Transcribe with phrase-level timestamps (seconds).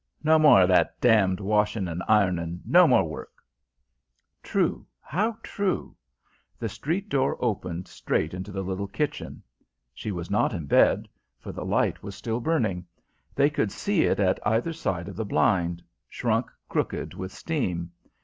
[0.23, 3.43] "No more o' that damned washin' and ironin' no more work"
[4.51, 4.87] True!
[4.99, 5.95] How true!
[6.57, 9.43] The street door opened straight into the little kitchen.
[9.93, 11.07] She was not in bed,
[11.39, 12.87] for the light was still burning;
[13.35, 17.91] they could see it at either side of the blind, shrunk crooked with steam.